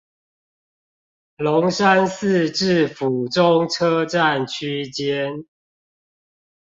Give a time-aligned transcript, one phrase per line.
[1.37, 5.43] 龍山寺至府中車站區間